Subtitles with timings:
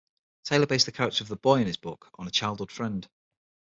[0.45, 3.07] Taylor based the character of the boy in his book on a childhood friend.